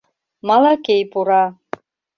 [0.47, 1.43] Малакей пура.